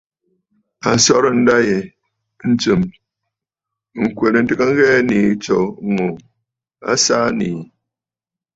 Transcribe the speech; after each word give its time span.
A 0.87 0.89
sɔrə̀ 1.03 1.31
ǹdâ 1.39 1.55
yì 1.67 1.77
ntsɨ̀m 2.51 2.81
ŋ̀kwerə 4.05 4.39
ntɨgə 4.43 4.65
ŋghɛɛ 4.71 4.97
nii 5.09 5.29
tso 5.43 5.57
ŋù 5.93 6.05
a 6.91 6.93
saa 7.05 7.27
nii. 7.39 7.57